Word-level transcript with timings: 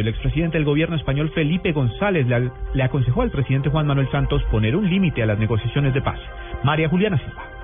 El 0.00 0.08
expresidente 0.08 0.58
del 0.58 0.64
gobierno 0.64 0.96
español 0.96 1.30
Felipe 1.34 1.72
González 1.72 2.26
le, 2.26 2.82
aconsejó 2.82 3.22
al 3.22 3.30
presidente 3.30 3.70
Juan 3.70 3.86
Manuel 3.86 4.10
Santos 4.10 4.42
poner 4.50 4.76
un 4.76 4.88
límite 4.88 5.22
a 5.22 5.26
las 5.26 5.38
negociaciones 5.38 5.94
de 5.94 6.02
paz. 6.02 6.18
María 6.62 6.88
Juliana 6.88 7.18
Silva. 7.18 7.55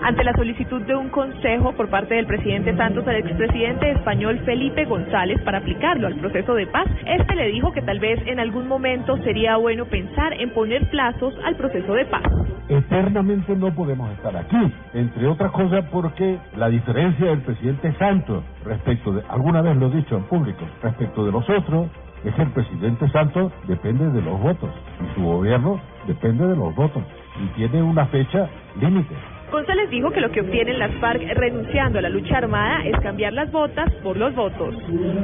Ante 0.00 0.22
la 0.22 0.32
solicitud 0.34 0.80
de 0.82 0.94
un 0.94 1.08
consejo 1.08 1.72
por 1.72 1.90
parte 1.90 2.14
del 2.14 2.26
presidente 2.26 2.74
Santos 2.76 3.06
al 3.08 3.16
expresidente 3.16 3.90
español 3.90 4.38
Felipe 4.44 4.84
González 4.84 5.40
para 5.42 5.58
aplicarlo 5.58 6.06
al 6.06 6.14
proceso 6.14 6.54
de 6.54 6.68
paz, 6.68 6.86
este 7.04 7.34
le 7.34 7.48
dijo 7.48 7.72
que 7.72 7.82
tal 7.82 7.98
vez 7.98 8.20
en 8.26 8.38
algún 8.38 8.68
momento 8.68 9.16
sería 9.24 9.56
bueno 9.56 9.86
pensar 9.86 10.34
en 10.34 10.50
poner 10.50 10.88
plazos 10.90 11.34
al 11.44 11.56
proceso 11.56 11.94
de 11.94 12.04
paz. 12.06 12.22
Eternamente 12.68 13.56
no 13.56 13.74
podemos 13.74 14.10
estar 14.12 14.36
aquí, 14.36 14.72
entre 14.94 15.26
otras 15.26 15.50
cosas 15.50 15.84
porque 15.90 16.38
la 16.56 16.68
diferencia 16.68 17.26
del 17.26 17.40
presidente 17.40 17.92
Santos 17.98 18.44
respecto 18.64 19.12
de, 19.12 19.22
alguna 19.28 19.62
vez 19.62 19.76
lo 19.76 19.88
he 19.88 19.96
dicho 19.96 20.16
en 20.16 20.24
público, 20.24 20.64
respecto 20.80 21.24
de 21.26 21.32
los 21.32 21.48
otros, 21.50 21.88
es 22.24 22.34
que 22.34 22.42
el 22.42 22.50
presidente 22.50 23.08
Santos 23.08 23.52
depende 23.66 24.08
de 24.10 24.22
los 24.22 24.40
votos 24.40 24.70
y 25.02 25.14
su 25.14 25.26
gobierno 25.26 25.80
depende 26.06 26.46
de 26.46 26.56
los 26.56 26.72
votos 26.76 27.02
y 27.42 27.46
tiene 27.56 27.82
una 27.82 28.06
fecha 28.06 28.48
límite. 28.80 29.14
González 29.50 29.88
dijo 29.90 30.10
que 30.10 30.20
lo 30.20 30.30
que 30.30 30.40
obtienen 30.40 30.78
las 30.78 30.92
FARC 31.00 31.22
renunciando 31.34 31.98
a 31.98 32.02
la 32.02 32.08
lucha 32.08 32.36
armada 32.38 32.84
es 32.84 32.98
cambiar 33.00 33.32
las 33.32 33.50
botas 33.50 33.90
por 34.02 34.16
los 34.16 34.34
votos. 34.34 34.74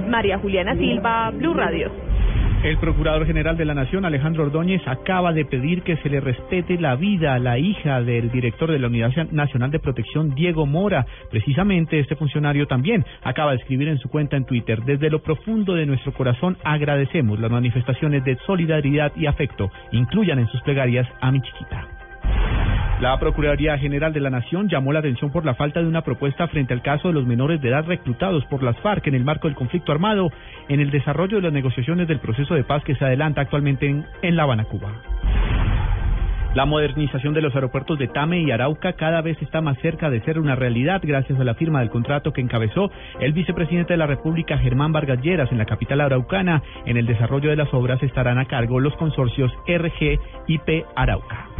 María 0.08 0.39
Juliana 0.39 0.75
Silva, 0.77 1.30
Blue 1.30 1.55
Radio. 1.55 1.91
El 2.64 2.78
Procurador 2.78 3.27
General 3.27 3.58
de 3.58 3.67
la 3.67 3.75
Nación, 3.75 4.06
Alejandro 4.06 4.45
Ordóñez, 4.45 4.80
acaba 4.86 5.34
de 5.34 5.45
pedir 5.45 5.83
que 5.83 5.98
se 5.98 6.08
le 6.08 6.19
respete 6.20 6.78
la 6.80 6.97
vida 6.97 7.34
a 7.34 7.39
la 7.39 7.58
hija 7.58 8.00
del 8.00 8.30
director 8.30 8.70
de 8.70 8.78
la 8.78 8.86
Unidad 8.86 9.12
Nacional 9.33 9.70
de 9.70 9.80
Protección, 9.80 10.34
Diego 10.34 10.64
Mora. 10.64 11.05
Precisamente 11.30 12.00
este 12.00 12.17
funcionario 12.17 12.67
también 12.67 13.05
acaba 13.22 13.50
de 13.50 13.58
escribir 13.58 13.89
en 13.89 13.98
su 13.98 14.08
cuenta 14.08 14.39
en 14.39 14.47
Twitter, 14.47 14.80
desde 14.83 15.11
lo 15.11 15.22
profundo 15.22 15.75
de 15.75 15.84
nuestro 15.84 16.14
corazón 16.14 16.56
agradecemos 16.64 17.39
las 17.39 17.50
manifestaciones 17.50 18.25
de 18.25 18.39
solidaridad 18.47 19.12
y 19.14 19.27
afecto. 19.27 19.70
Incluyan 19.92 20.39
en 20.39 20.48
sus 20.48 20.62
plegarias 20.62 21.06
a 21.20 21.30
mi 21.30 21.42
chiquita. 21.42 21.94
La 23.00 23.19
Procuraduría 23.19 23.77
General 23.77 24.12
de 24.12 24.20
la 24.20 24.31
Nación 24.31 24.69
llamó 24.69 24.92
la 24.92 25.00
atención 25.00 25.33
por 25.33 25.45
la 25.45 25.56
falta 25.56 25.81
de 25.81 25.89
una 25.89 26.03
propuesta 26.03 26.47
frente 26.47 26.73
al 26.73 26.81
caso 26.81 27.09
de 27.09 27.14
los 27.14 27.27
menores 27.27 27.61
de 27.61 27.69
edad 27.69 27.84
reclutados 27.84 28.45
por 28.47 28.62
las 28.62 28.78
FARC 28.78 29.09
en 29.09 29.14
el 29.14 29.25
marco 29.25 29.48
del 29.48 29.56
conflicto 29.56 29.91
armado 29.91 30.31
en 30.69 30.78
el 30.78 30.91
desarrollo 30.91 31.39
de 31.39 31.42
las 31.42 31.53
negociaciones 31.53 32.06
del 32.06 32.20
proceso 32.20 32.55
de 32.55 32.62
paz 32.62 32.84
que 32.84 32.95
se 32.95 33.05
adelanta 33.05 33.41
actualmente 33.41 34.05
en, 34.23 34.36
La 34.36 34.45
Habana, 34.45 34.64
Cuba. 34.64 34.92
La 36.55 36.67
modernización 36.67 37.34
de 37.34 37.42
los 37.42 37.53
aeropuertos 37.56 37.98
de 37.98 38.06
Tame 38.06 38.41
y 38.42 38.53
Arauca 38.53 38.92
cada 38.92 39.23
vez 39.23 39.42
está 39.42 39.61
más 39.61 39.77
cerca 39.79 40.08
de 40.08 40.20
ser 40.20 40.39
una 40.39 40.55
realidad 40.55 41.01
gracias 41.03 41.39
a 41.41 41.45
la 41.45 41.55
firma 41.55 41.81
del 41.81 41.91
contrato 41.91 42.33
que 42.33 42.41
encabezó 42.41 42.92
el 43.19 43.33
vicepresidente 43.33 43.95
de 43.95 43.98
la 43.98 44.06
República, 44.06 44.56
Germán 44.58 44.92
Vargas 44.92 45.20
Lleras, 45.20 45.51
en 45.51 45.58
la 45.58 45.67
capital 45.67 46.01
araucana. 46.01 46.62
En 46.86 46.97
el 46.97 47.06
desarrollo 47.06 47.51
de 47.51 47.56
las 47.56 47.75
obras 47.75 48.01
estarán 48.05 48.39
a 48.39 48.45
cargo 48.45 48.79
los 48.79 48.95
consorcios 48.95 49.51
RG 49.67 50.20
y 50.47 50.58
P 50.58 50.84
Arauca. 50.95 51.53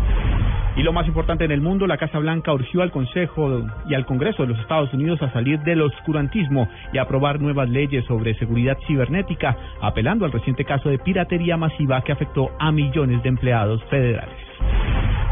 Y 0.77 0.83
lo 0.83 0.93
más 0.93 1.07
importante 1.07 1.45
en 1.45 1.53
el 1.53 1.61
mundo, 1.61 1.87
la 1.87 1.99
Casa 1.99 2.19
Blanca 2.19 2.53
urgió 2.53 2.83
al 2.83 2.91
Consejo 2.91 3.63
y 3.89 3.95
al 3.95 4.05
Congreso 4.07 4.43
de 4.43 4.49
los 4.49 4.59
Estados 4.59 4.93
Unidos 4.93 5.23
a 5.23 5.33
salir 5.33 5.61
del 5.61 5.83
oscurantismo 5.83 6.69
y 6.93 6.99
aprobar 6.99 7.41
nuevas 7.41 7.69
leyes 7.69 8.05
sobre 8.07 8.35
seguridad 8.35 8.77
cibernética, 8.87 9.57
apelando 9.81 10.25
al 10.25 10.33
reciente 10.33 10.65
caso 10.65 10.89
de 10.89 10.99
piratería 10.99 11.57
masiva 11.57 12.03
que 12.03 12.13
afectó 12.13 12.51
a 12.59 12.73
millones 12.73 13.23
de 13.23 13.29
empleados 13.29 13.85
federales. 13.85 14.35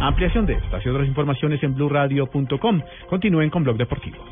Ampliación 0.00 0.46
de 0.46 0.54
estas 0.54 0.84
y 0.86 0.88
otras 0.88 1.08
informaciones 1.08 1.62
en 1.62 1.74
blurradio.com. 1.74 2.82
Continúen 3.08 3.50
con 3.50 3.64
Blog 3.64 3.76
Deportivo. 3.76 4.24